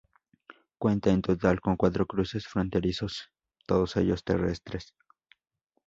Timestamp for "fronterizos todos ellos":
2.47-4.23